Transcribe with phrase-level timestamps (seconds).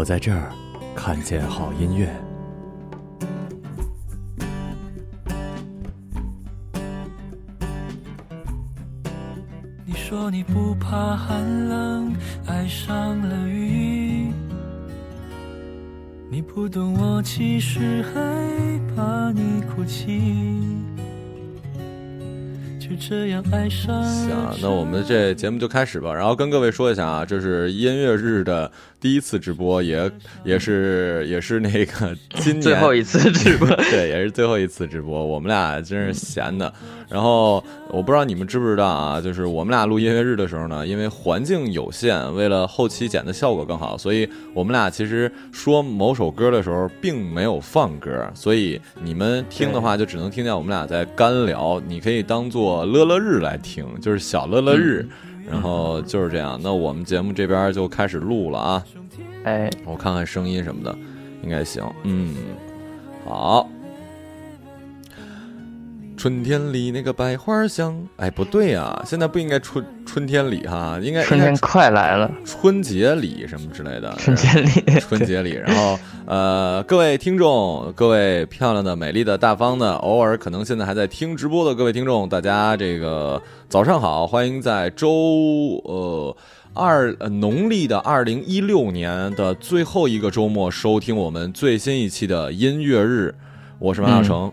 [0.00, 0.50] 我在这儿
[0.96, 2.08] 看见好音乐。
[9.84, 14.32] 你说你不怕寒冷，爱上了雨。
[16.30, 18.20] 你不懂我其实害
[18.96, 20.22] 怕你哭泣，
[22.90, 24.56] 就这样爱上行了，。
[24.60, 26.12] 那我们这节目就开始吧。
[26.12, 28.68] 然后跟各位说一下啊，这是音乐日的
[29.00, 30.10] 第一次直播，也
[30.42, 35.24] 也是也是那个今年最后一次直播 对，也是最后一次直播。
[35.24, 36.72] 我们俩真是闲的。
[37.08, 51.80] 然后我不知道你们知不知道啊，就是我们俩录音乐日的时候呢，因为环境有限，为了后期剪的效果更好，所以我们俩其实说某首歌的时候并没有放歌，所以你们听的话就只能听见我们俩在干聊。
[51.86, 55.08] 你可以当做乐乐日来听，就是小乐乐日。
[55.50, 58.84] 然后就是这样，那我们节目这边就开始录了啊。
[59.42, 60.96] 哎，我看看声音什么的，
[61.42, 61.82] 应该行。
[62.04, 62.36] 嗯，
[63.26, 63.68] 好。
[66.20, 74.14] 春天里那个百花香，哎，不对啊，现在不应该春春天里哈，应该春天快来了，春节里什么之类的。
[74.18, 74.70] 春节里，
[75.00, 85.08] 春节里，然后呃，各位听众，各位漂亮的、美丽的、大方的，偶尔可能现在还在听直播的各位听众，大家这个早上好，欢迎在周
[85.84, 86.36] 呃
[86.74, 93.34] 二呃农历的二零一六年的最后一个周末收听我们最新一期的音乐日，
[93.78, 94.52] 我是马小成。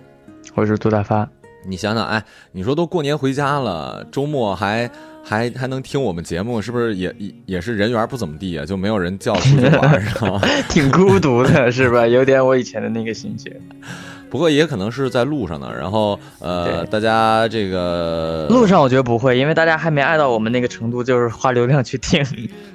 [0.55, 1.27] 我是杜大发，
[1.67, 2.23] 你想想，哎，
[2.53, 4.89] 你说都过年回家了，周末还
[5.23, 8.65] 还还能听我们节目，是不是也也也是人缘不怎么地啊？
[8.65, 10.41] 就没有人叫出去玩，是吧？
[10.69, 12.07] 挺孤独的是吧？
[12.07, 13.53] 有点我以前的那个心情。
[14.29, 15.71] 不过也可能是在路上呢。
[15.73, 22.21] 然后呃，大家这个路上我觉得不会，因为大家还没爱到我们那个程度，就是花流量去听，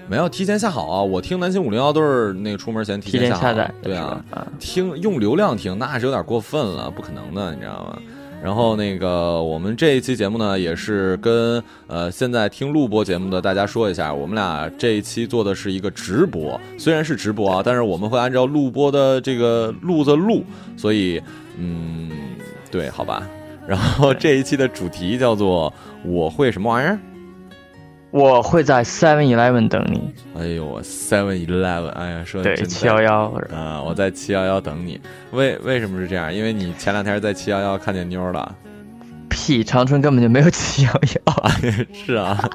[0.09, 1.03] 没有提前下好啊。
[1.03, 3.71] 我听南京五零幺都是那个出门前提提前下载。
[3.83, 4.25] 对啊
[4.59, 7.99] 听用流量听那是有点过分了，不可能的，你知道吗？
[8.43, 20.45] 然后那个我们这一期节目呢，也是跟呃现在听录播节目的大家说一下，我们俩这一期做的是一个直播，虽然是直播啊，但是我们会按照录播的这个路子录，
[20.77, 21.23] 所以
[21.57, 22.11] 嗯，
[22.71, 23.23] 对，好吧。
[23.65, 25.73] 然后这一期的主题叫做
[26.05, 26.99] 我会什么玩意儿？
[28.13, 35.01] 我会在 Seven Eleven 等你，哎呦，我 Seven Eleven，哎呀，说对，真七幺幺，啊，我在七幺幺等你。
[35.31, 36.33] 为为什么是这样？
[36.33, 38.55] 因为你前两天在七幺幺看见妞了。
[39.31, 41.51] 屁，长春根本就没有七幺幺。
[42.05, 42.51] 是啊，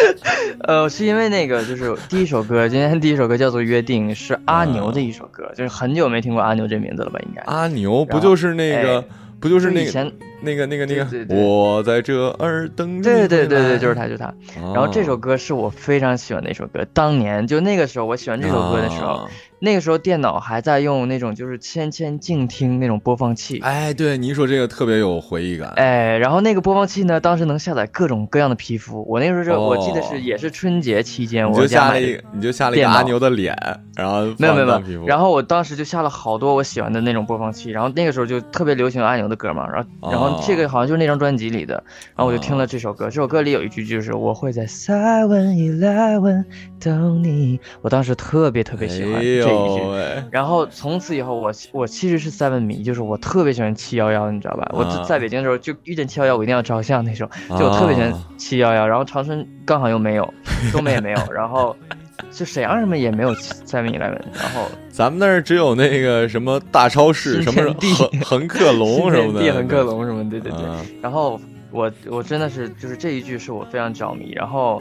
[0.66, 7.20] 呃，是因为那个就是第一首歌，今天第一首歌叫做《约定》，是阿牛的一首歌，就是很久没听过阿牛这名字了吧？
[7.26, 7.42] 应该。
[7.42, 9.04] 阿牛不就是那个哎，
[9.38, 10.10] 不就是那个以前，
[10.42, 13.02] 那个那个那个对对，对我在这儿等你。
[13.02, 14.26] 对对对对，就是他，就是他。
[14.60, 14.72] 哦。
[14.74, 19.28] 然后这首歌是我非常喜欢的一首歌，当年就那个时候我喜欢这首歌的时候，啊
[19.64, 23.60] 那个时候电脑还在用那种就是千千静听那种播放器。
[23.60, 25.72] 哎，对你一说这个特别有回忆感。
[25.76, 29.06] 哎，然后那个播放器呢，当时能下载各种各样的皮肤。
[29.08, 33.56] 我那时候我记得是也是春节期间，我就下了一个，你就下了一个阿牛的脸，
[33.94, 41.74] 然后没有没有没有，然后我当时就下了好多我喜欢的那种播放器，然后那个时候就特别流行阿牛的歌嘛，然后然后这个好像就是那张专辑里的，
[42.16, 46.44] 然后我就听了这首歌，这首歌里有一句就是我会在 Seven Eleven
[46.80, 54.70] 等你，我当时特别特别喜欢哎这一句，然后从此以后我我其实是 Seven 迷，就是我特别喜欢七幺幺，你知道吧？
[54.72, 55.04] 我啊。
[55.08, 58.24] 在北京的时候就遇见七幺幺，我一定要照相那种，就我特别喜欢啊。
[58.36, 60.32] 七幺幺，然后长春刚好又没有，
[60.72, 61.76] 东北也没有， 然后
[62.30, 70.64] 就沈阳什么也没有 Seven Eleven，然后咱们那儿只有那个什么大超市，什么恒恒客隆什么的，地恒客隆什么，对对对。
[70.64, 71.40] 啊然后
[71.70, 74.32] 我我真的是就是这一句是我非常着迷。
[74.32, 74.80] 然后，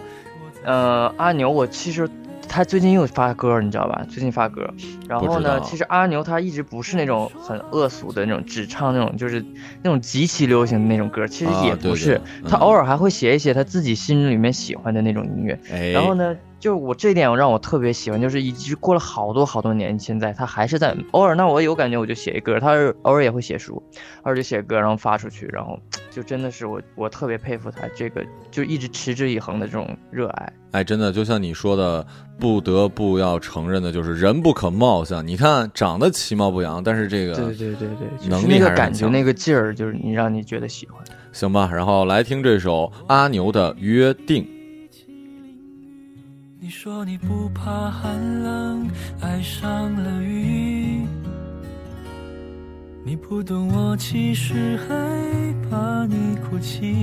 [0.64, 2.08] 呃，阿牛我其实
[2.50, 4.06] 他最近又发歌，你知道吧？
[4.10, 4.70] 最近发歌。
[5.08, 9.44] 然后呢，其实阿牛他一直不是那种很恶俗的那种，只唱那种就是
[9.82, 12.22] 那种极其流行的那种歌，其实啊对对也不是。
[12.44, 15.58] 嗯他偶尔还会写一写他自己心里面喜欢的那种音乐。
[15.72, 23.74] 哎，然后呢，就我这点让我特别喜欢，就是一直过了好多好多年，现在他还是在偶尔，那我有感觉我就写一歌，他是偶尔也会写书，
[24.22, 25.78] 偶尔就写歌，然后发出去，然后
[26.12, 30.54] 就真的是我我特别佩服他这个就一直持之以恒的这种热爱。
[30.74, 32.06] 哎，真的就像你说的，
[32.40, 35.26] 不得不要承认的就是人不可貌相。
[35.26, 41.04] 你看长得其貌不扬，但是这个对对对对，就是能力那个感觉那个劲儿，就是你让你觉得喜欢。
[41.32, 44.44] 行吧，然后来听这首阿牛的《约定》。
[46.64, 48.88] 你说你不怕寒冷，
[49.20, 51.04] 爱上了雨。
[53.04, 54.94] 你不懂我其实害
[55.68, 56.96] 怕你哭泣，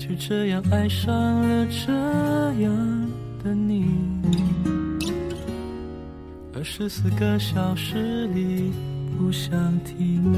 [0.00, 1.92] 就这样爱上了这
[2.60, 3.08] 样
[3.44, 3.88] 的你。
[6.56, 8.72] 二十四个小时里
[9.16, 9.54] 不想
[9.84, 10.34] 停。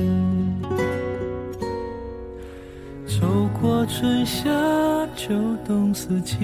[3.08, 4.44] 走过春夏
[5.16, 5.32] 秋
[5.66, 6.36] 冬四季，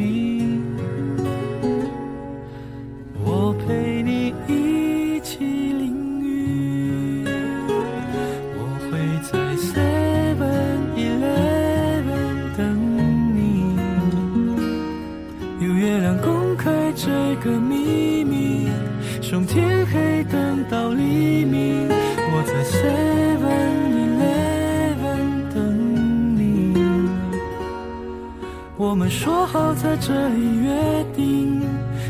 [28.95, 31.61] 我们说好在这里约定，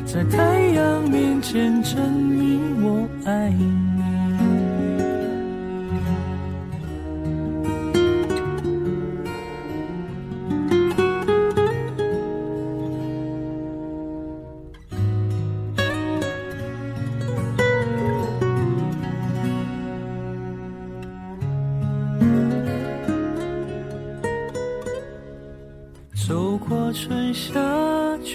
[0.05, 3.74] 在太阳面前证明我爱你。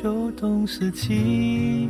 [0.01, 1.89] 秋冬四季，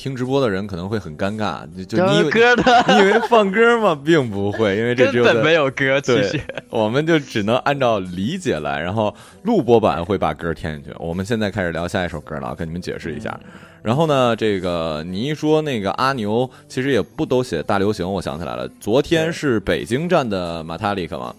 [0.00, 4.00] 听直播的人可能会很尴尬，就就你歌的 你以为放歌吗？
[4.02, 6.40] 并不会，因为这只有在根本没有歌，其对实。，
[6.70, 10.98] 我们就只能按照理解来，然后录播版会把歌填进去。
[10.98, 13.38] 我们现在开始聊下一首歌了，我跟你们解释一下。
[13.82, 21.34] 然后呢，这个你一说那个阿牛，其实也不都写大流行，我想起来了，昨天是北京站的马塔里克吗，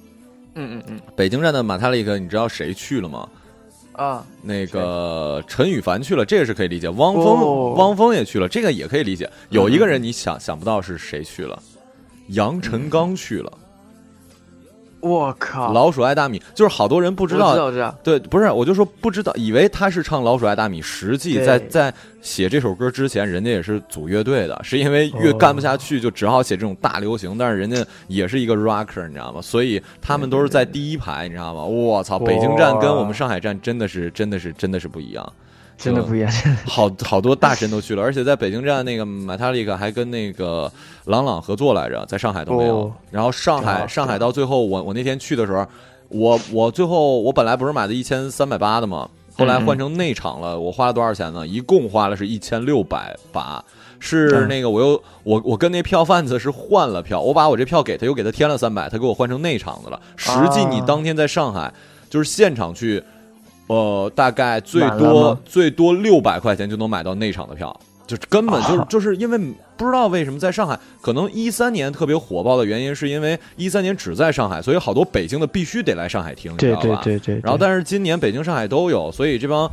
[0.54, 3.28] 嗯嗯嗯北京站的马塔里克，你知道谁去了吗？
[3.94, 6.88] 啊，那个陈羽凡去了，这个是可以理解。
[6.90, 9.30] 汪峰，哦汪峰也去了，这个也可以理解。
[9.50, 11.62] 有一个人你想想不到是谁去了，
[12.30, 13.52] 杨臣刚去了。
[15.02, 29.42] 我靠，老鼠爱大米，就是好多人不知道，知道，知道，对，不是，我就说不知道，以为他是唱《老鼠爱大米》，实际在在写这首歌之前，人家也是组乐队的，是因为乐哦干不下去，就只好写这种大流行，但是人家也是一个 rocker，你知道吗？
[29.42, 31.64] 所以他们都是在第一排，你知道吗？
[31.64, 35.34] 我操，北京站跟我们上海站真的是真的是真的是不一样。
[35.82, 36.32] 真的不一样，
[36.66, 40.72] 好好多大神都去了，而且在北京站那个马塔利克还跟那个
[41.06, 42.78] 朗朗合作来着，在上海都没有。
[42.78, 45.68] 哦然后上海上海到最后，我我那天去的时候，
[46.08, 49.10] 我我最后我本来不是买的一千三百八的吗？
[49.36, 51.48] 后来换成内场了，我花了多少钱呢？
[51.48, 53.64] 一共花了是一千六百八。
[54.04, 60.02] 是那个，我又我我跟那票贩子是换了票，我把我这票给他，又给他添了三百，他给我换成内场的了。
[60.16, 61.72] 实际你当天在上海
[62.10, 63.04] 就是现场去，
[63.72, 69.38] 呃，大概最多最多六百块钱就能买到内场的票，就根本就是就是因为
[69.78, 77.02] 不知道为什么在上海，可能一三年特别火爆的原因是因为一三年只在上海，所以好多北京的必须得来上海听，你知道吧？
[77.04, 77.42] 对对对对。
[77.44, 79.70] 然后但是今年北京、上海都有，所以这帮。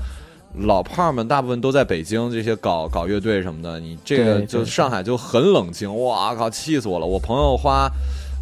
[0.60, 6.02] 老炮儿们大部分都在北京，这些搞搞乐队什么的，你这个就上海就很冷清。
[6.02, 7.04] 哇靠，气死我了！
[7.06, 7.86] 我朋友花，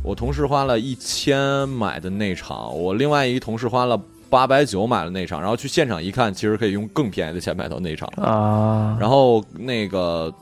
[0.05, 8.97] 我同事花了一千买的内场，我另外一个同事花了八百九买了那场，然后去现场一看，其实可以用更便宜的钱买到那场啊。
[9.01, 10.33] 然后那个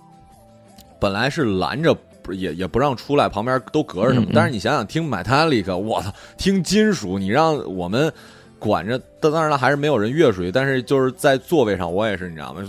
[0.99, 4.29] 本来是拦着，不也也不让出来，旁边都隔着什么。
[4.33, 8.13] 但是你想想，听 Metallica，我操，听金属，你让我们。
[8.57, 10.51] 管着，当然了，还是没有人越出去。
[10.51, 12.63] 但是就是在座位上，我也是，你知道吗？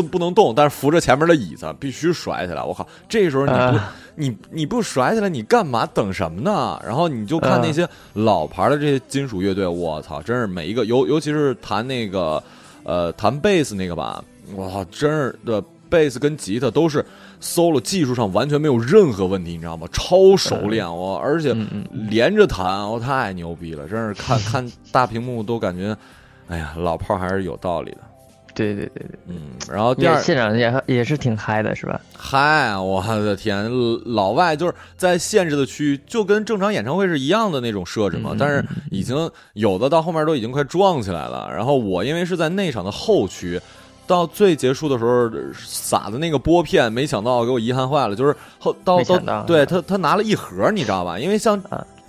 [0.00, 2.62] 不不能动，但是扶着前面的椅子，必须甩起来。
[2.62, 3.80] 我靠，这时候你不
[4.16, 5.86] 你你不甩起来，你干嘛？
[5.86, 6.80] 等什么呢？
[6.84, 12.42] 然后你就看那些老牌的这些金属乐队，我操，真是每一个，尤尤其是弹那个
[12.84, 14.22] 呃弹贝斯那个吧，
[14.54, 17.04] 我操，真是的，贝斯跟吉他都是。
[17.42, 19.88] solo 技术上完全没有任何问题，你知道吗？
[19.90, 21.56] 超熟练我，而且
[21.90, 23.88] 连着弹，我太牛逼了！
[23.88, 25.96] 真是看看大屏幕都感觉，
[26.48, 28.00] 哎呀，老炮还是有道理的。
[28.60, 29.36] 对对对对，嗯。
[29.70, 32.00] 然后第二现场也也是挺嗨的，是吧？
[32.16, 33.70] 嗨，我的天，
[34.04, 38.36] 老外就是在限制的区域，就跟正常演唱会是一样的那种设置嘛。
[38.38, 41.50] 但是已经有的到后面都已经快撞起来了。
[41.52, 43.60] 然后我因为是在内场的后区。
[44.06, 48.16] 到最结束的时候撒的那个拨片，没想到给我遗憾坏了。
[48.16, 51.16] 就是后到到对他他拿了一盒，你知道吧？
[51.16, 51.56] 因为像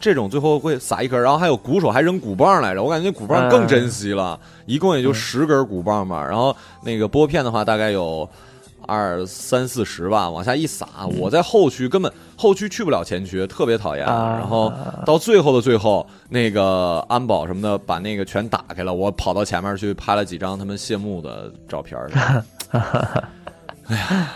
[0.01, 4.37] 这种最后会撒一颗，然后还有鼓手还扔鼓棒来着，我感觉那鼓棒更珍惜了。
[4.65, 6.53] 一共也就十根鼓棒吧，然后
[6.83, 8.27] 那个拨片的话大概有。
[8.87, 10.87] 二三四十吧，往下一撒，
[11.19, 14.03] 我在后区根本后区去不了前区，特别讨厌。
[14.03, 14.73] 然后
[15.05, 21.97] 到最后的最后，那个安保什么的把那个全打开了，我跑到前面去拍了几张他们谢幕的照片。
[23.87, 24.29] 哎呀，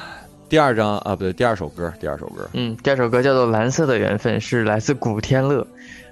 [0.48, 5.66] 第二张啊，不对，第二首歌，第二首歌，嗯，第二首歌叫做《蓝色的缘分》，是来自古天乐。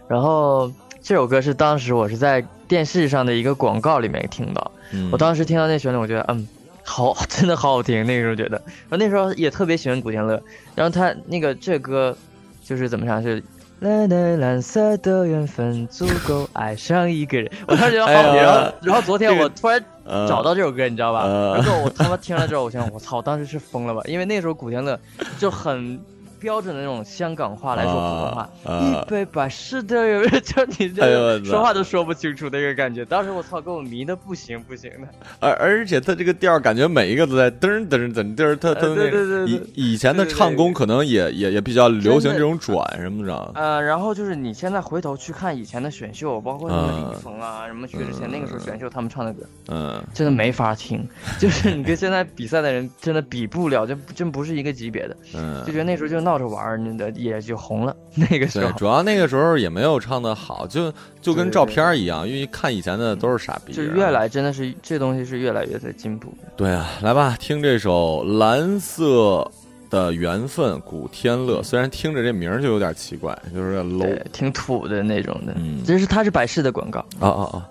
[0.08, 0.72] 然后
[1.02, 4.72] 这首歌是当时我是在电视上的一个广告里面听到，
[5.12, 6.48] 我当时听到那旋律，我觉得嗯。
[6.86, 8.06] 好， 真的好好听。
[8.06, 10.34] 那个时候觉得，然后那时候也特别喜欢古天乐。
[10.76, 12.14] 然后他那个这歌，
[12.62, 13.42] 就是怎么讲是
[13.84, 17.52] 蓝蓝蓝色的缘分足够爱上一个人。
[17.68, 18.42] 我当时觉得好听。
[18.42, 19.84] 然后然后昨天我突然
[20.28, 21.28] 找到这首歌，你知道吧？
[21.54, 24.02] 然后我他妈听了之后，我想我操，当时是疯了吧？
[24.06, 24.98] 因为那时候古天乐
[25.38, 26.00] 就很。
[26.44, 33.06] 标准的那种香港话来说普通话，一杯百事的有就你这说话都说不清楚那个感觉。
[33.06, 35.08] 当时我操，给我迷的不行不行的。
[35.40, 43.52] 而而且他这个调感觉每一个都在噔噔噔噔，他他那以以前的唱功可能也也也比较流行这种转什么的。
[43.56, 51.08] 呃，然后就是你现在回头去看以前的选秀，包括什么李易峰啊，什么薛之谦那个时候选秀他们唱的歌，嗯，真的没法听，
[51.40, 55.16] 就是你跟现在比赛的人真的比不了，就真不是一个级别的。
[55.36, 56.33] 嗯，就觉得那时候就闹。
[56.34, 63.72] 闹着玩你的也就红了，那个时候主要那个时候也没有唱的好，就就跟照片一样，因为看以前的都是傻逼。
[63.72, 66.34] 就越来真的是这东西是越来越在进步。
[66.58, 69.48] 对啊，来吧，听这首《蓝色
[69.92, 71.62] 的缘分》，古天乐。
[71.62, 75.54] 虽然听着这名就有点奇怪，就是 low，挺土的那种的。
[75.58, 77.00] 嗯，这是他是百事的广告。
[77.20, 77.70] 啊啊啊！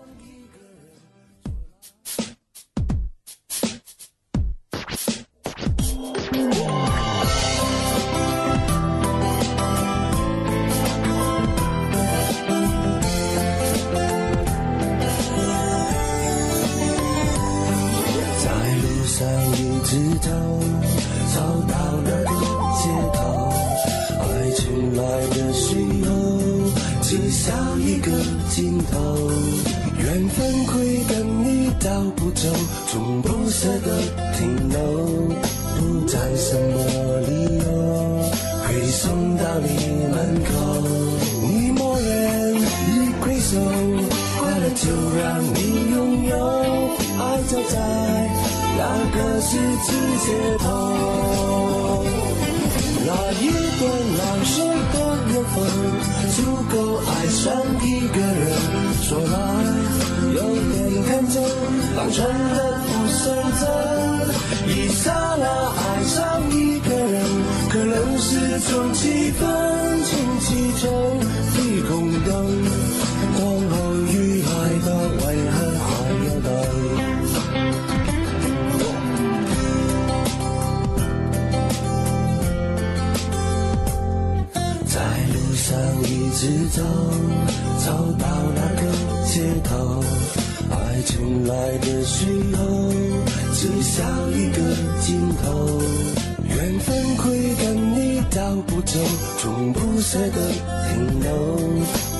[98.92, 99.00] 中，
[99.38, 100.50] 从不舍得
[100.90, 101.32] 停留，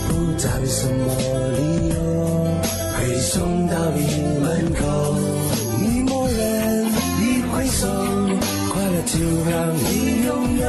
[0.09, 1.05] 不找什么
[1.59, 1.95] 理由，
[2.97, 4.01] 配送到你
[4.41, 5.15] 门口。
[5.79, 6.87] 你默认，
[7.21, 7.87] 你回首，
[8.73, 9.19] 快乐就
[9.51, 10.67] 让你拥有，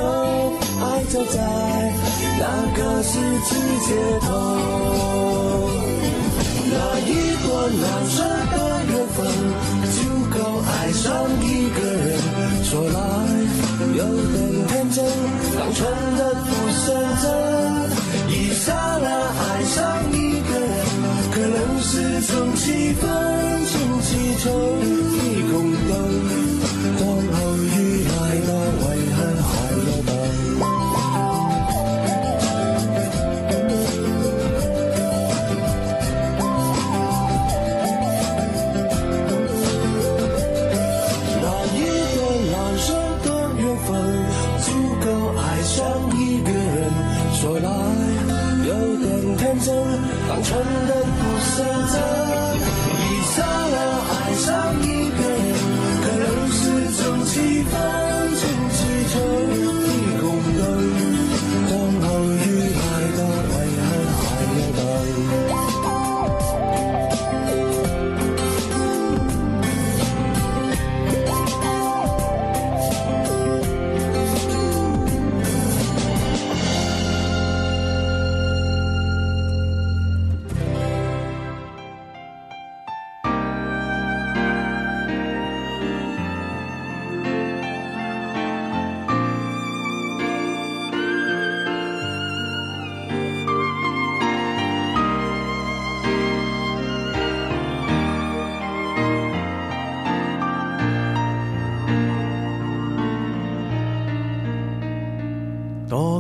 [0.82, 1.40] 爱就在
[2.38, 2.44] 那
[2.76, 3.12] 个十
[3.46, 3.56] 字
[3.88, 3.96] 街
[4.28, 5.13] 头。
[15.74, 16.86] 纯的不深
[17.22, 17.26] 真。
[18.30, 19.08] 一刹那
[19.40, 19.78] 爱上
[20.12, 20.72] 一个人，
[21.32, 23.04] 可能是种气氛，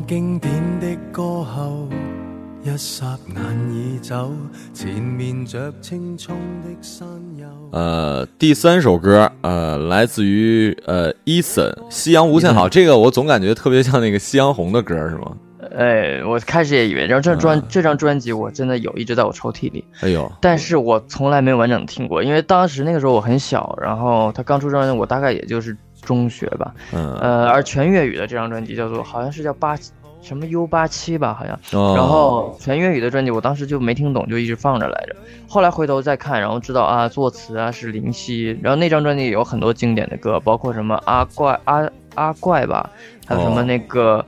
[0.05, 1.87] 經典的歌後，
[2.61, 4.31] 一霎眼已走，
[4.73, 7.45] 前面着青葱的山丘。
[7.71, 15.37] 呃，第三首歌，呃，来自于呃 Eason《夕阳无限好》，这个我总感觉特别像那个夕阳红的歌，是吗？
[15.75, 17.63] 哎，我开始也以为，然后这专、嗯。
[17.69, 29.77] 这张专辑我真的有，一直在我抽屉里，哎呦，但是我从来没有完整地听过，因为当时那个时候我很小，然后他刚出专辑，我大概也就是中学吧，呃，而全粤语的这张专辑叫做，好像是叫八
[30.21, 31.59] 什么 u 八七吧，好像。
[31.95, 35.15] 然后全粤语的专辑，我当时就没听懂，就一直放着来着。
[35.49, 38.57] 后来回头再看，然后知道啊，作词啊是林夕。
[38.61, 42.89] 然后那张专辑有很多经典的歌，包括什么阿怪阿阿怪吧，
[43.27, 44.25] 还有什么那个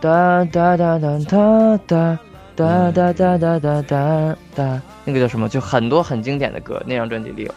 [0.00, 2.18] 哒哒哒哒哒哒
[2.54, 7.52] 哒哒哒哒哒哒哒，那个叫什么，就很多很经典的歌，那张专辑里有。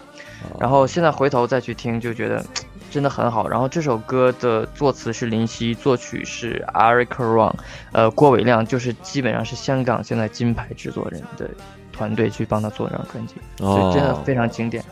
[0.60, 2.44] 然后现在回头再去听，就觉得。
[2.92, 3.48] 真的很好。
[3.48, 7.54] 然后这首歌的作词是林夕，作曲是 Eric Ron，
[7.92, 11.50] 呃，郭伟亮就是基本上是香港现在金牌制作人的
[11.92, 14.84] 团队去帮他做这张专辑，所以真的哦非常经典。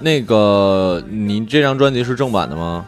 [0.00, 2.84] 那个你这张专辑是正版的吗？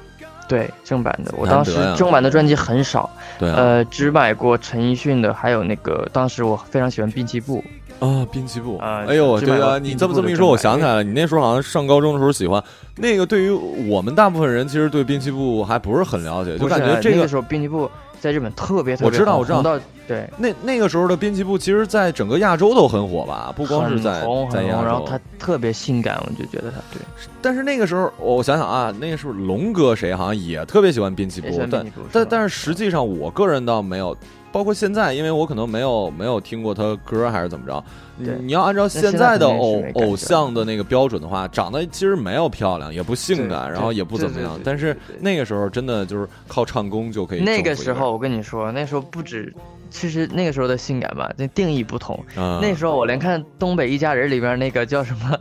[0.49, 7.65] 对正版的，我当时正版的专辑很少，对啊，呃，只买过陈奕迅的，还有那个当时我非常喜欢滨崎步，
[7.99, 12.63] 啊，滨崎步，啊哎呦，对啊，你这么这么一说，我想起来了，你那时候好像上高中的时候喜欢
[12.97, 13.27] 那个。
[13.27, 13.51] 对于
[13.89, 20.29] 我们大部分人，其实对滨崎步还不是很了解，就感觉这个那个时候滨崎步在日本特别特别我知道我知道对。
[20.37, 24.85] 那那个时候的滨崎步，其实在整个亚洲都很火吧，不光是在在亚洲。
[24.85, 27.01] 然后他特别性感，我就觉得他对，
[27.43, 34.17] 但是那个时候，我想想啊，那个时候龙哥谁好像也特别喜欢滨崎步但但但是实际上，我个人倒没有，
[34.57, 37.85] 包括现在，因为我可能没有没有听过他歌，还是怎么着。
[38.17, 47.41] 你对你要按照现现在的偶偶像的那个标准的话，长得其实没有漂亮，也不性感，然后也不怎么样但是那个时候真的就是靠唱功就可以。
[47.41, 49.55] 那个时候，我跟你说，那时候不止，
[49.91, 52.19] 其实那个时候的性感吧，那定义不同。
[52.37, 55.39] 啊，那时候我连看《东北一家人》里边那个叫什么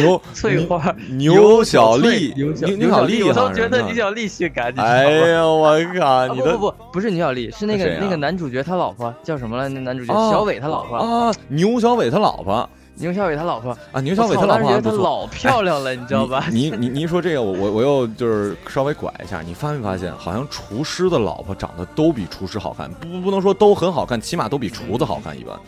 [0.00, 4.72] 牛 翠花牛小丽，牛小牛小丽我都觉得牛小丽性感？
[4.76, 9.68] 哎呀，我靠，啊你的不不不，不是牛小丽，是那个那谁啊那个男主角他老婆叫什么了？
[9.68, 13.76] 那男主角哦小伟他老婆，啊，牛小伟他老婆牛小伟他老婆。
[13.92, 15.04] 啊，宁小伟他老婆当时觉得她还不错。
[15.04, 16.46] 老漂亮了，你知道吧？
[16.50, 25.58] 你你你一说这个，我我我又就是稍微拐一下，你发没发现，好像厨师的老婆长得都比厨师好看，不不不能说都很好看，起码都比厨子好看一般。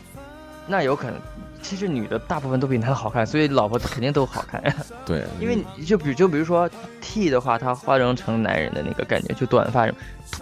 [0.66, 1.20] 那有可能，
[1.68, 4.62] 其实女的大部分都比男的好看，所以老婆肯定都好看。
[5.04, 9.84] 对，因为就比就比如说 T 的话，她化妆成男人的那个感觉，就短发，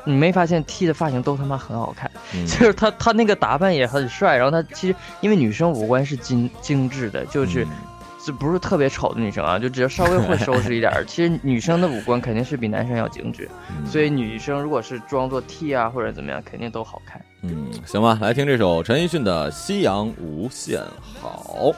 [0.05, 2.47] 你没发现 T 的发型都他妈很好看，嗯。
[2.47, 7.71] 就是他他那个打扮也很帅，然后他其实因为女生五官是精精致的，就是嗯。
[8.27, 13.87] 这不是特别丑的女生啊，就只要稍微会收拾一点儿， 其实女生的五官肯定是比男生要精致，嗯。
[13.87, 17.19] 所以女生如果是装作 T 啊或者怎么样，肯定都好看。
[17.47, 20.83] 嗯，行吧，来听这首陈奕迅的《夕阳无限
[21.21, 21.71] 好》。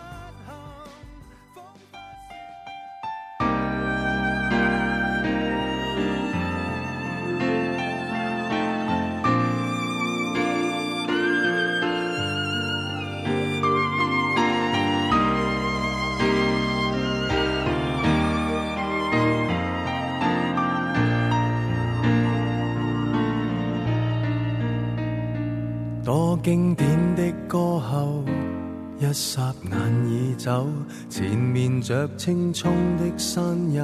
[30.47, 30.69] 走，
[31.11, 33.43] 前面着青葱的山
[33.75, 33.83] 丘，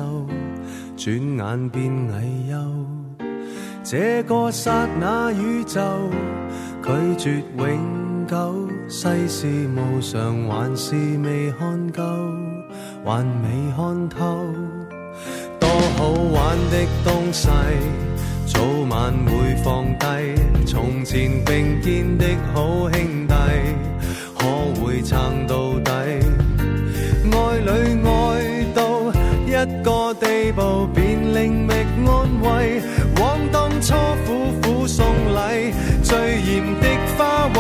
[0.97, 2.13] 轉眼變危
[2.49, 3.27] 休。
[3.83, 5.81] 這個刹那宇宙，
[6.81, 10.95] 拒絕永久，世事無常，還是
[11.25, 12.31] 未看夠，
[13.05, 14.47] 還未看透。
[15.59, 17.49] 多好玩的東西，
[18.47, 20.07] 早晚会放低。
[20.65, 23.35] 從前並肩的好兄弟，
[24.39, 25.93] 可會撐到底？
[27.65, 27.71] 愛侶
[28.05, 28.11] 愛
[28.75, 29.13] 到
[29.47, 32.11] 一個地步，便另觅安
[32.43, 32.83] 慰。
[33.21, 33.95] 往當初
[34.27, 35.73] 苦苦送禮，
[36.03, 37.59] 最艳的花卉，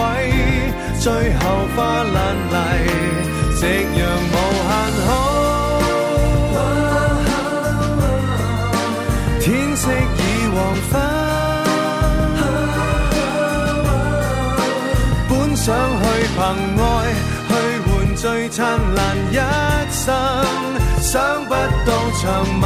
[0.98, 1.40] 最後
[1.76, 2.54] 花爛泥，
[3.56, 4.00] 夕陽
[4.32, 4.34] 無
[4.68, 4.70] 限
[5.06, 5.10] 好。
[9.40, 10.20] 天色已
[10.54, 10.58] 黃
[10.90, 10.92] 昏，
[15.28, 15.66] 本想
[16.02, 16.04] 去
[16.36, 16.40] 憑
[16.80, 16.82] 愛
[17.48, 17.50] 去
[17.86, 18.60] 換最灿
[18.94, 19.00] 烂
[19.32, 19.36] 一
[20.04, 22.64] 想不到长吻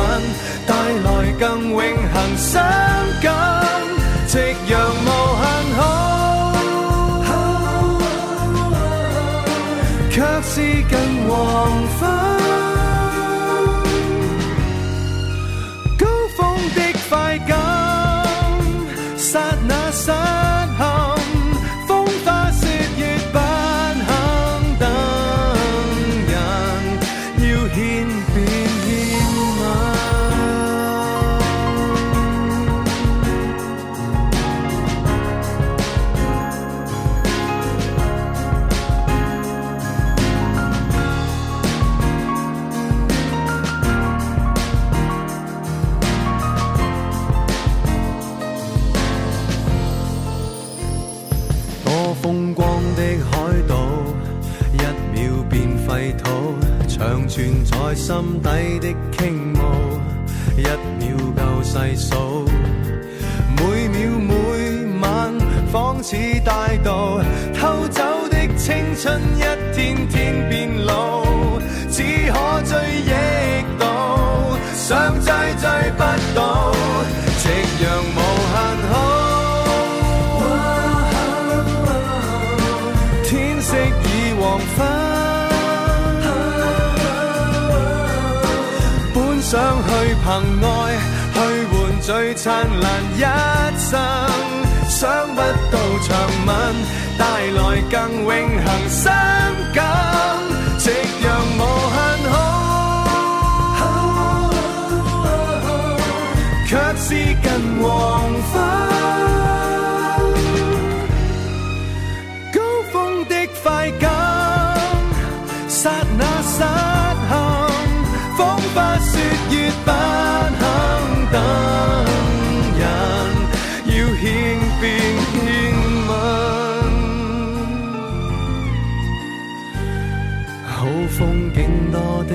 [0.66, 0.72] 带
[1.04, 1.06] 来
[1.38, 1.78] 更永
[2.14, 2.62] 恒伤
[3.22, 3.30] 感，
[4.26, 5.08] 夕阳无
[5.42, 5.44] 限
[5.76, 5.80] 好，
[10.10, 10.54] 却是
[10.88, 10.92] 近
[11.28, 11.34] 黄
[12.00, 12.35] 昏。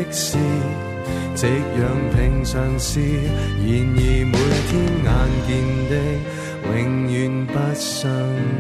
[0.04, 0.38] 的事，
[1.36, 1.82] 夕阳
[2.16, 4.34] 平常事，然而每
[4.68, 4.72] 天
[5.04, 5.10] 眼
[5.48, 5.50] 见
[5.90, 5.94] 的，
[6.76, 8.10] 永远不相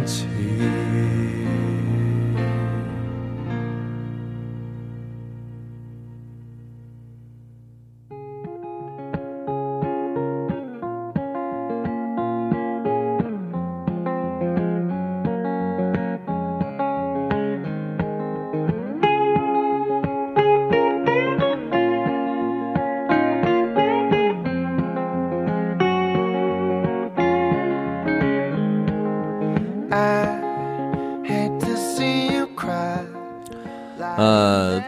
[0.05, 0.25] 似。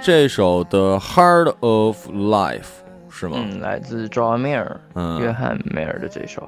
[0.04, 2.60] 这首的《Heart of Life》
[3.10, 3.38] 是吗？
[3.40, 6.48] 嗯，来自 John Mayer，嗯约翰梅尔的这首，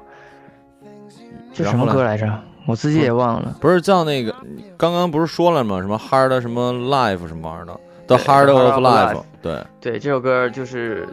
[1.54, 2.30] 这什么歌来着？
[2.66, 3.56] 我自己也忘了。
[3.58, 4.34] 不是叫那个，
[4.76, 5.80] 刚刚不是说了吗？
[5.80, 11.08] 什么 hard 什么 life 什么玩意儿的，the Heart of life，Life 对，对，这首歌就是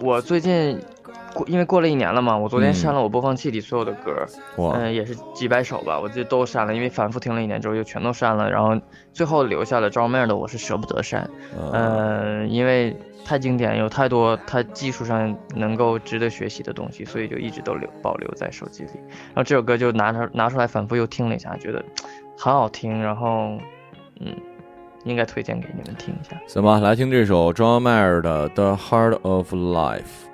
[0.00, 0.80] 我最近
[1.34, 4.24] 过，因为过了一年了嘛，我昨天嗯删了我播放器里所有的歌，
[4.56, 8.80] 哇，嗯、也是几百首吧，我就都删了，因为反复听了一年之后就全都删了，然后
[9.12, 11.28] 最后留下了赵妹儿的，我是舍不得删，
[11.72, 18.90] 呃，嗯、因为太经典，有太多它技术上能够值得学习的东西，所以就一直都留保留在手机里。
[18.94, 21.84] 然后这首歌就拿出拿出来反复又听了一下，觉得
[22.38, 23.58] 很好听，然后
[24.20, 24.34] 嗯，
[25.04, 26.38] 应该推荐给你们听一下。
[26.46, 30.28] 行吧，来听这首 John Mayer 的 The Heart of Life。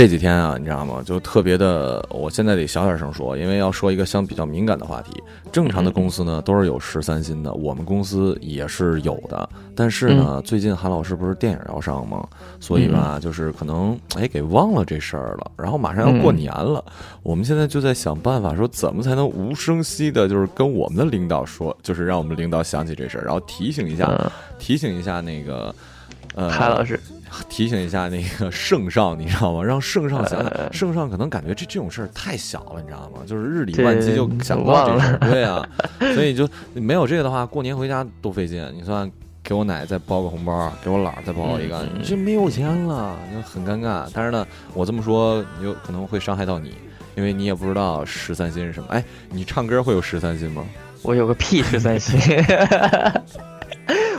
[0.00, 1.02] 这几天啊，你知道吗？
[1.04, 5.22] 就特别的，我现在得小点声说，因为要说一个相比较敏感的话题。
[5.52, 9.46] 正常的公司呢都是有十三薪的，我们公司也是有的。
[9.76, 12.26] 但是呢，最近韩老师不是电影要上吗？
[12.60, 15.50] 所以吧，就是可能哎给忘了这事儿了。
[15.58, 16.82] 然后马上要过年了，
[17.22, 25.74] 我们现在就在想办法说怎么才能无声息的，就是跟我们的领导说，就是让我们领导想起这事儿，然后提醒一下，嗯，提醒一下那个。
[26.34, 26.98] 呃，海老师，
[27.48, 29.62] 提醒一下那个圣上，你知道吗？
[29.64, 33.22] 让圣上想圣上可能感觉这这种事儿太小了，你知道吗？
[33.26, 35.68] 就是日理万机就想不到这事儿，对啊，
[36.14, 38.64] 所以就没有这个的话，过年回家多费劲。
[38.74, 39.10] 你算
[39.42, 44.08] 给我奶再包个红包，给我姥儿再包一个，这没有钱了，就很尴尬。
[44.14, 46.74] 但是呢，我这么说有可能会伤害到你，
[47.16, 48.86] 因为你也不知道十三薪是什么。
[48.90, 50.64] 哎，你唱歌会有十三薪吗？
[51.02, 52.20] 我有个屁十三薪，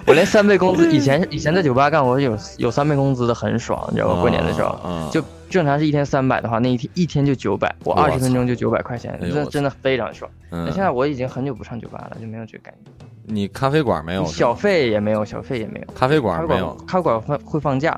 [0.07, 4.21] 我连三倍工资，以前以前在酒吧干，我有有三倍工资的很爽，你知道吧？
[4.21, 10.29] 过年的时候，啊，就正常是一天三百的话，那一天一天就九百，我二十分钟就九百块钱，真真的非常爽。
[10.51, 13.05] 嗯那现在我已经很久不上酒吧了，就没有这个感觉。
[13.23, 14.25] 你咖啡馆没有？
[14.25, 15.93] 小费也没有，小费也没有。
[15.93, 16.73] 咖啡馆馆没有。
[16.87, 17.97] 咖啡馆放会放假，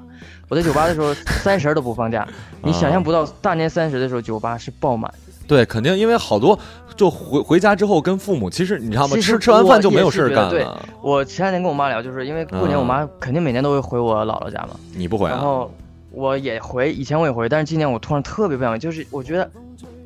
[0.50, 2.28] 我在酒吧的时候 三十都不放假，
[2.62, 5.12] 你想象不到大年三十的时候酒吧是爆满。
[5.48, 6.58] 对，肯定因为好多
[6.96, 9.16] 就回回家之后跟父母，其实你知道吗？
[9.18, 10.68] 吃吃完饭就没有事儿也是觉得对。
[11.02, 15.32] 我前两天跟我妈聊，就是因为过年我妈肯定每年都会回我姥姥家嘛，你不回啊？
[15.32, 15.72] 然后
[16.12, 19.50] 我也回，以前我也回，但是今年我突然特别不想回，就是我觉得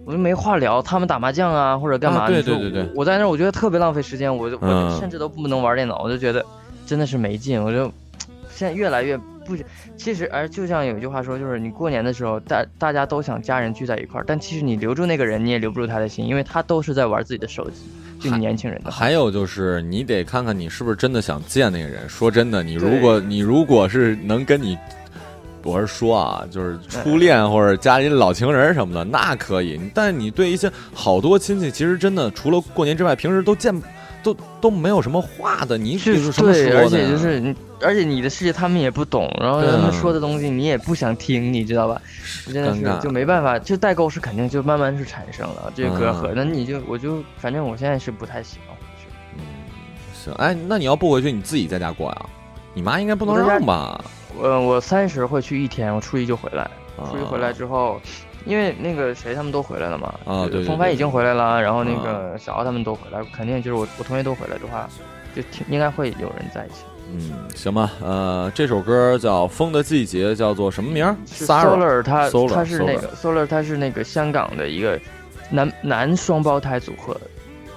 [0.05, 6.45] 我就没话聊，他们打麻将啊或者干嘛，啊对对对对我在那儿我觉得特别浪费时间，我就我甚至都不能玩电脑，我就觉得
[6.85, 7.91] 真的是没劲，我就
[8.57, 9.15] 现在越来越
[9.45, 9.55] 不，
[9.95, 17.83] 其实而就像有一句话说，就是你过年的时候大大家都想家人聚在一块儿，但其实你留住那个人，你也留不住他的心，因为他都是在玩自己的手机，
[18.19, 18.97] 就你年轻人的话。
[18.97, 22.09] 还有就是，你得看看你是不是真的想见那个人。
[22.09, 24.75] 说真的，你如果你如果是能跟你，
[25.61, 29.79] 我是说啊，就是初恋或者家里老情人什么的，那可以。
[29.93, 33.73] 但是你对一些好多亲戚，其实真的除了过年之外，平时都见
[34.23, 35.77] 都都没有什么话的。
[35.77, 36.71] 你是什么说对？
[36.71, 42.01] 而且就是你，而且你的世界他们也不懂，然后他们说的东西你也不想听，你知道吧？
[42.51, 46.29] 真的是就没办法，就代沟是肯定就慢慢是产生了这个隔阂。
[46.29, 49.07] 嗯那你就我就反正我现在是不太喜欢回去。
[49.37, 49.41] 嗯，
[50.13, 50.33] 行。
[50.35, 52.25] 哎，那你要不回去，你自己在家过呀？
[52.73, 54.03] 你妈应该不能让吧？
[54.35, 56.69] 我我三十会去一天，我初一就回来，
[57.09, 57.99] 初一回来啊之后。
[58.45, 64.87] 因为那个谁他们都回来了嘛，啊对对对风帆已经回来了，然后那啊个小奥他们都回来，肯定就是我我同学都回来的话，
[65.35, 66.85] 就挺应该会有人在一起。
[67.13, 67.91] 嗯，行吧。
[68.01, 72.01] 呃，这首歌叫《风的季节》，叫做什么名儿？Sarah。
[72.01, 74.99] Solar，他他是那个 Solar，他是那个香港的一个
[75.49, 77.15] 男男双胞胎组合，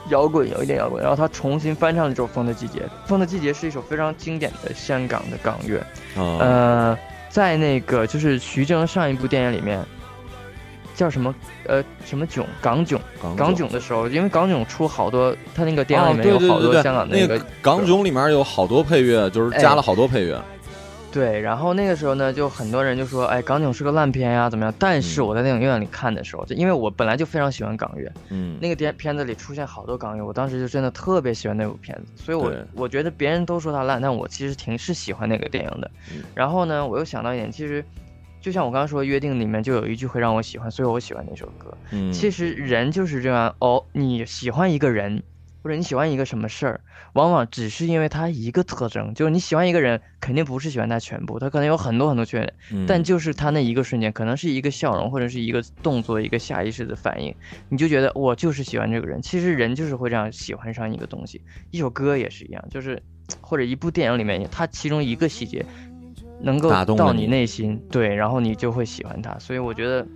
[0.09, 2.81] 摇滚有一点摇滚，然后他重新翻唱了这首《风的季节》。
[3.07, 5.81] 《风的季节》是一首非常经典的香港的港乐，
[6.17, 9.85] 嗯呃，在那个就是徐峥上一部电影里面。
[11.01, 11.35] 叫什么？
[11.67, 12.47] 呃，什么囧？
[12.61, 13.01] 港囧，
[13.35, 20.39] 港囧的时候，因为港囧出好多，他那个电影里面有好多香港那个港囧里面有好多配乐，就是加了好多配乐。
[21.11, 24.73] 对，然后那个时候呢，就很多人就说，哎，港囧是个烂片呀，怎么样？
[24.79, 36.23] 但是嗯我在电影院里看的时候，就因为我本来就非常喜欢港乐，嗯，那个电片子里出现好多港乐，我当时就真的特别喜欢那部片子，所以我我觉得别人都说它烂，但我其实挺是喜欢那个电影的嗯。
[36.35, 37.83] 然后呢，我又想到一点，其实
[38.41, 41.77] 就像我刚刚说，《约定》里面就有一句会让我喜欢，所以我喜欢那首歌。
[41.91, 45.23] 嗯，其实人就是这样哦，你喜欢一个人，
[45.63, 46.81] 或者你喜欢一个什么事儿，
[47.13, 57.35] 往往只是因为他一个特征，就是你喜欢一个人，肯定不是喜欢他全部，他可能有很多很多缺点，嗯但就是他那一个瞬间，可能是一个笑容，或者是一个动作，一个下意识的反应，
[57.69, 59.21] 你就觉得我就是喜欢这个人。
[59.21, 63.03] 其实人就是会这样喜欢上一个东西，一首歌也是一样，就是
[63.41, 65.65] 或者一部电影里面，它其中一个细节
[66.43, 69.39] 能够打动到你内心，对，然后你就会喜欢它。
[69.39, 70.07] 所以我觉得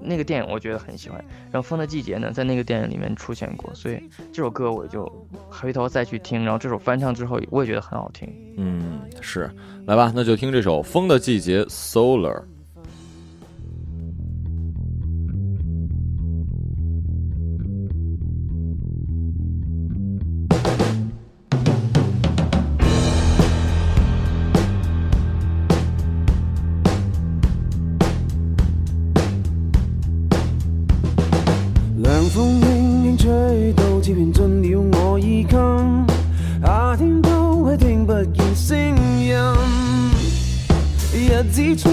[0.00, 1.18] 那个电影我觉得很喜欢。
[1.50, 3.98] 然后《风的季节》呢，在那个电影里面出现过，所以
[4.32, 5.10] 这首歌我就
[5.48, 8.28] 回头再去听，然后这首翻唱之后，我也觉得很好听。
[8.56, 9.50] 嗯是，
[9.86, 12.42] 来吧，那就听这首《风的季节》Solar。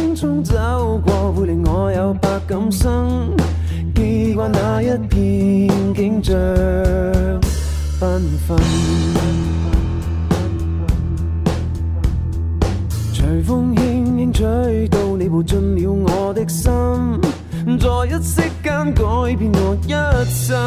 [0.03, 3.31] 匆匆走過，會令我有百感生。
[3.95, 6.35] 記掛那一片景象
[8.01, 8.57] 繽紛。
[13.13, 13.79] 隨風輕
[14.17, 16.69] 輕吹到，你步進了我的心，
[17.79, 19.03] 在一息間改
[19.37, 19.93] 變我一
[20.29, 20.57] 生。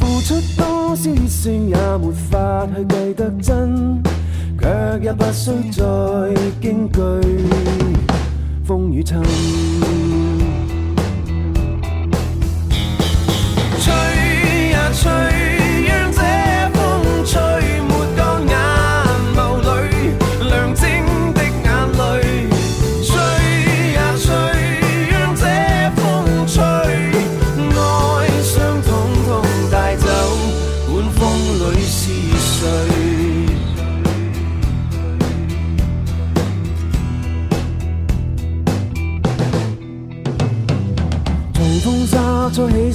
[0.00, 4.02] 付出多少熱誠也没法去計得真，
[4.62, 5.82] 却也不需再
[6.60, 7.00] 惊惧
[8.64, 9.20] 风雨侵。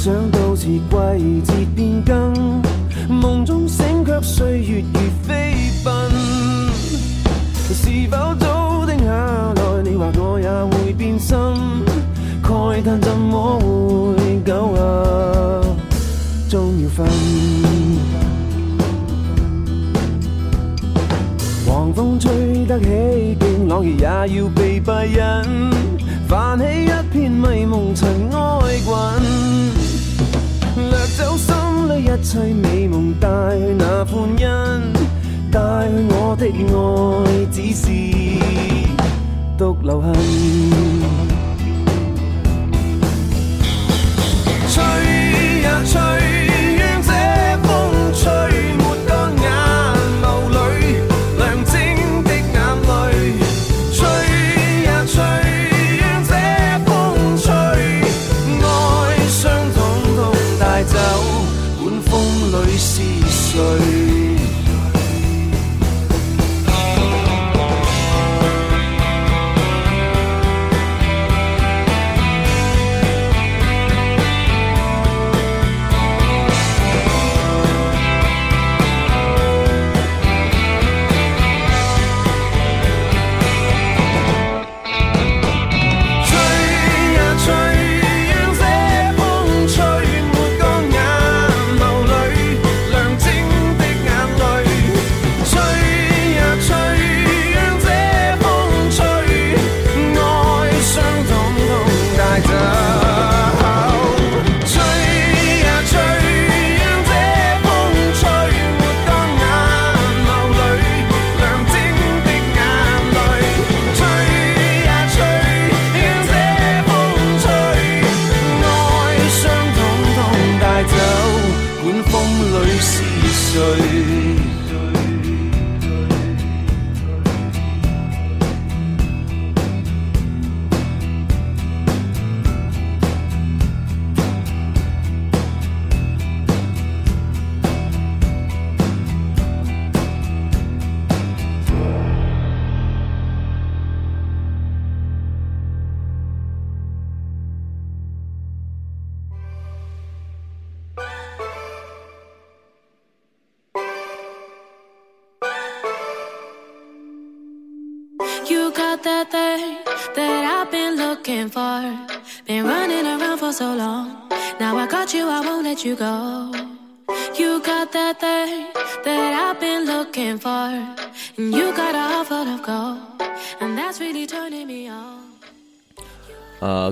[0.07, 2.61] 想到是季節變更，
[3.09, 5.53] 夢中醒卻歲月如飛
[5.83, 5.93] 奔。
[7.73, 9.11] 是否早定下
[9.53, 9.83] 來？
[9.83, 11.37] 你話我也會變心，
[12.41, 15.61] 慨嘆怎麼會久啊？
[16.49, 17.05] 終要分。
[21.65, 25.45] 狂風吹得起勁，朗兒也要被閉忍，
[26.29, 28.95] 泛起一片迷蒙尘埃滾，
[30.77, 31.53] 掠走心
[31.89, 34.47] 里一切美梦，带去那欢欣，
[35.51, 37.85] 带去我的爱，只是
[39.57, 40.13] 独留痕。
[44.69, 44.83] 吹
[45.63, 45.95] 呀吹，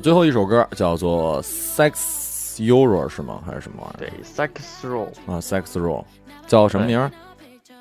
[0.06, 1.42] 最后一首歌叫做
[1.76, 3.42] 《Sex Euro》是吗？
[3.44, 6.04] 还是什么玩意儿对，Sex Roll，啊？Sex Roll
[6.46, 7.12] 叫什么名儿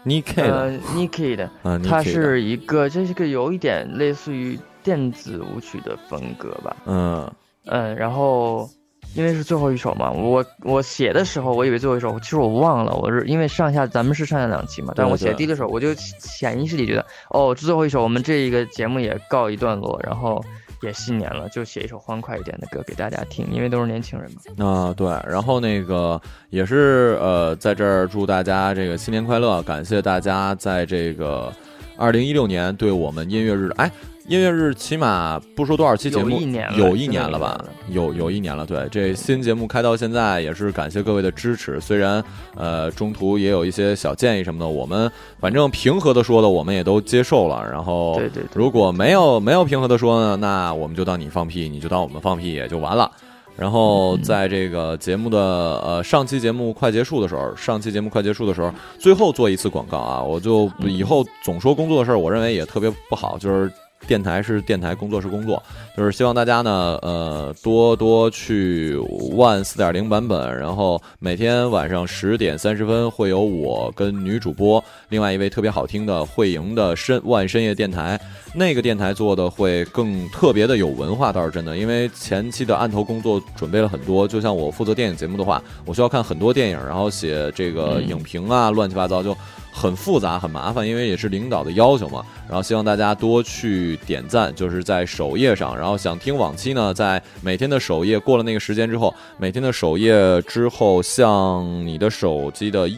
[0.07, 6.75] ？Nikki 的，Niki 的，啊它是一个，这是个有一点类似于电子舞曲的风格吧。
[6.87, 7.31] 嗯
[7.67, 8.67] 嗯，然后
[9.15, 20.43] 因为是最后一首嘛，我我写的时候我以为最后一首，其实我忘了，我是因为上下咱们是上下两期嘛，但是我写对第一个首，我就潜意识里觉得，哦，这最后一首，我们这一个节目也告一段落，然后
[20.85, 24.65] 也新年了，就写一首欢快一点的歌给大家听，因为都是年轻人嘛。
[24.65, 26.21] 啊，对，然后那个
[26.51, 31.53] 也是呃，在这儿祝大家这个新年快乐，感谢大家在这个
[31.97, 33.91] 二零一六年对我们音乐日，哎，
[34.27, 36.31] 音乐日起码不说多少期节目，
[36.79, 37.63] 有一年了吧？
[37.91, 42.25] 有有一年了，对，这新节目开到现在也是感谢各位的支持，虽然
[42.57, 53.11] 呃中途也有一些小建议什么的，我们反正平和的说的我们也都接受了，然后对对对如果没有没有平和的说呢，那我们就当你放屁，你就当我们放屁也就完了。
[53.57, 63.71] 然后在这个节目的呃上期节目快结束的时候，上期节目快结束的时候，最后做一次广告啊，我就以后总说工作的事儿，我认为也特别不好，就是。
[64.07, 65.63] 电台是电台，工作是工作，
[65.97, 68.97] 就是希望大家呢，呃，多多去
[69.33, 78.21] 万四点零版本，然后每天晚上十点三十分会有我跟女主播，另外一位特别好听的会赢的深万深夜电台，
[78.55, 89.37] 那个电台做的会更特别的有文化，倒是真的，因为前期的案头工作准备了很多，就像我负责电影节目的话，我需要看很多电影，然后写这个影评啊，乱七八糟就。
[89.77, 92.25] 很复杂，很麻烦，因为也是领导的要求嘛。
[92.47, 95.77] 然后希望大家多去点赞，就是在首页上。
[95.77, 102.89] 然后想听往期呢，在每天的首页过了那个时间之后，每天的首页之后，向你的手机的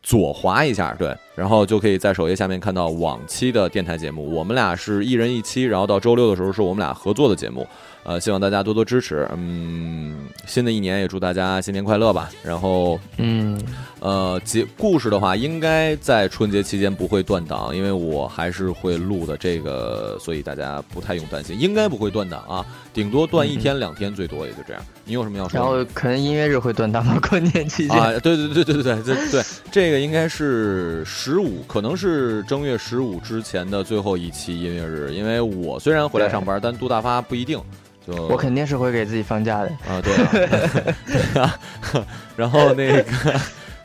[0.00, 4.32] 左滑一下，对，然后就可以在首页下面看到往期的电台节目。
[4.32, 7.66] 我们俩是一人一期，然后到周六的时候是我们俩合作的节目。
[8.08, 9.28] 呃，希望大家多多支持。
[9.36, 12.30] 嗯，新的一年也祝大家新年快乐吧。
[12.44, 13.60] 然后，嗯，
[13.98, 24.80] 呃，节故事的话，应该在春节期间不会断档，因为我还是会录的这个，所以大家不太用担心，应该不会断档啊，顶多断一天两天，最多也就这样。
[25.04, 25.58] 你有什么要说？
[25.58, 27.98] 然后可能音乐日会断档吧，过年期间。
[27.98, 29.42] 啊，对对对对对对对对，
[29.72, 37.60] 这个应该是十五，可能是正月十五之前的最后一期音乐日，因为我虽然回来上班，但杜大发不一定。
[38.06, 41.58] 就我肯定是会给自己放假的啊，对啊，
[42.36, 43.04] 然后那个，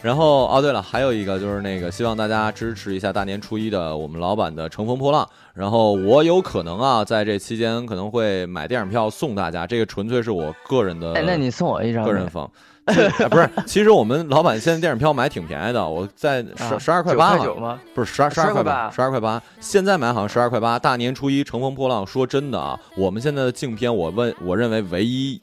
[0.02, 5.28] 然后哦，对了，还有一个就是那个，希望大家支持一下大年初一的我们老板的乘风破浪。
[5.54, 11.14] 然后我有可能啊，在这期间可能会买电影票送大家，这个纯粹是我个人的。
[11.14, 12.50] 哎，那你送我一张个人放。
[12.84, 17.80] 不是，其实我们老板现在电影票买挺便宜的，我在十十二块八吗？
[17.94, 19.42] 不是十二十二块八，十二块八。
[19.60, 20.80] 现在买好像十二块八。
[20.80, 25.40] 大年初一乘风破浪，说真的啊，我们现在的竞片，我问我认为唯一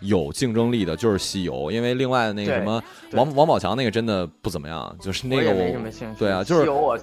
[0.00, 2.80] 有竞争力的就是西游，因为另外那个什么
[3.12, 6.98] 王王宝强那个真的不怎么样，就是那个我对啊，就是西游我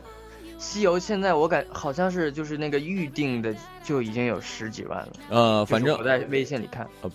[0.58, 3.54] 西游现在我感好像是就是那个预定的
[3.84, 5.10] 就已经有十几万了。
[5.30, 6.88] 呃，反正我在微信里看。
[7.02, 7.12] 呃。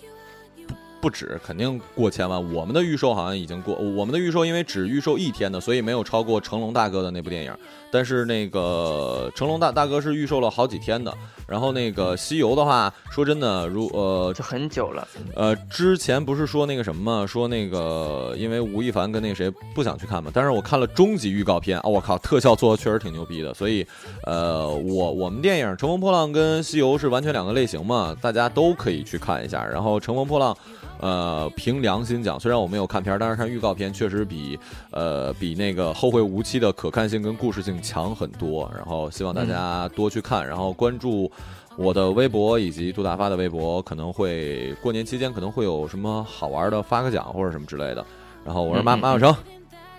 [1.01, 2.53] 不止，肯定过千万。
[2.53, 7.53] 我们的预售好像已经过，我们的预售因为只预售一天的，所以没有超过成龙大哥的那部电影。
[7.91, 11.11] 但是那个成龙大大哥是预售了好几天的。
[11.47, 15.07] 然后那个西游的话，说真的，如呃，就很久了。
[15.35, 20.29] 呃，之前不是说那个什么，说那个因为吴亦凡跟那个谁不想去看嘛。
[20.31, 23.51] 但是我看了终极预告片，啊，我靠，特效做的确实挺牛逼的。
[23.55, 23.83] 所以，
[24.27, 29.65] 呃，我我们电影《乘风破浪》跟西游是完全两个类型嘛，大家都可以去看一下。
[29.65, 30.53] 然后《乘风破浪》。
[30.99, 34.59] 呃，凭良心讲，虽然我没有看片儿，但是看预告片确实比
[34.91, 38.69] 呃比那个《后会无期》的可看性跟故事性强很多。
[38.75, 41.31] 然后希望大家多去看，然后关注
[41.77, 48.05] 我的微博以及杜大发的微博，可能会过年期间可能会有什么好玩的发个奖或者什么之类的。
[48.43, 49.35] 然后我是马马小成，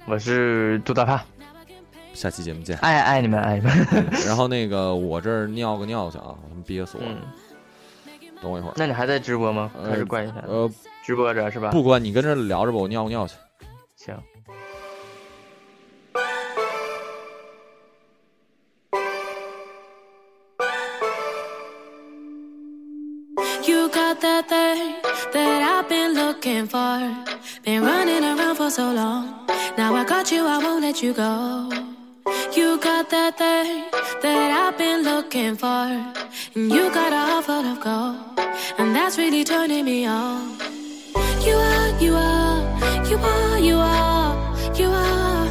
[0.06, 1.24] 我是杜大发，
[2.12, 3.72] 下期节目见，爱爱你们爱你们。
[4.26, 7.16] 然后那个我这儿尿个尿去啊，他们憋死我了。
[8.42, 8.72] 等我一会儿。
[8.76, 9.70] 那你还在直播吗？
[9.82, 10.34] 还是关一下？
[10.46, 10.70] 呃。
[11.10, 11.72] 直播着是吧？
[11.72, 13.34] 不关，你跟这聊着吧，我尿个尿去。
[13.96, 14.14] 行。
[23.66, 24.94] You got that thing
[25.32, 27.00] that I've been looking for,
[27.64, 29.48] been running around for so long.
[29.76, 31.70] Now I got you, I won't let you go.
[32.54, 33.82] You got that thing
[34.22, 38.38] that I've been looking for, and you got a heart full of gold,
[38.78, 40.58] and that's really turning me on.
[41.46, 42.60] You are, you are,
[43.10, 44.30] you are, you are,
[44.80, 45.46] you are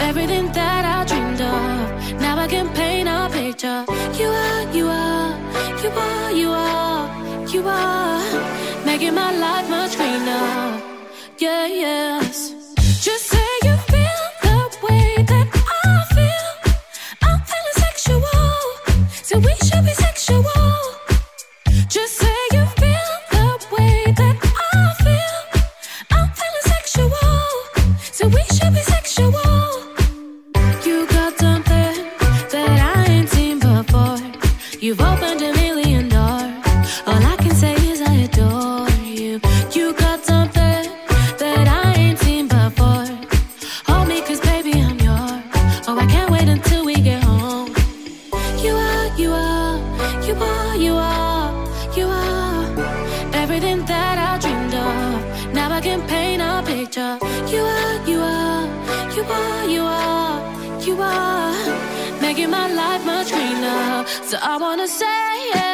[0.00, 2.20] everything that I dreamed of.
[2.20, 3.84] Now I can paint a picture.
[4.20, 5.30] You are, you are,
[5.82, 10.82] you are, you are, you are making my life much greener.
[11.38, 12.52] Yeah, yes.
[13.06, 14.56] Just say you feel the
[14.86, 15.48] way that
[15.86, 16.48] I feel.
[17.22, 18.22] I'm feeling sexual,
[19.22, 20.63] so we should be sexual.
[34.84, 35.23] You've opened
[64.84, 65.73] wanna say, yeah.